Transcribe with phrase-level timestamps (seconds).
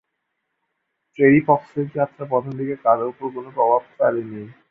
[1.19, 4.41] টেরি ফক্সের যাত্রা প্রথমদিকে কারো উপর কোন প্রভাব ফেলে নি।